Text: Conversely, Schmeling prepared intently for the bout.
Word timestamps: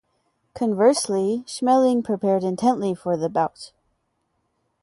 Conversely, 0.55 1.43
Schmeling 1.45 2.03
prepared 2.03 2.43
intently 2.43 2.95
for 2.95 3.15
the 3.15 3.29
bout. 3.29 3.71